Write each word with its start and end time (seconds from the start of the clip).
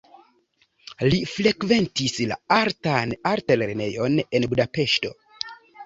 Li 1.13 1.19
frekventis 1.33 2.17
la 2.33 2.39
artan 2.57 3.15
altlernejon 3.35 4.21
en 4.27 4.53
Budapeŝto. 4.55 5.19